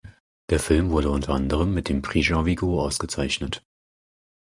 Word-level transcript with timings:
Der 0.49 0.59
Film 0.59 0.89
wurde 0.89 1.11
unter 1.11 1.35
anderem 1.35 1.75
mit 1.75 1.87
dem 1.87 2.01
Prix 2.01 2.25
Jean 2.25 2.47
Vigo 2.47 2.83
ausgezeichnet. 2.83 3.61